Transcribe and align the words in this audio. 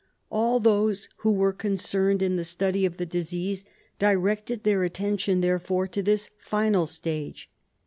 All 0.31 0.59
those 0.59 1.07
who 1.17 1.31
were 1.31 1.53
concerned 1.53 2.23
in 2.23 2.35
the 2.35 2.43
study 2.43 2.87
of 2.87 2.97
the 2.97 3.05
disease 3.05 3.63
directed 3.99 4.63
their 4.63 4.83
attention, 4.83 5.41
therefore, 5.41 5.87
to 5.89 6.01
this 6.01 6.31
final 6.39 6.87
stage. 6.87 7.51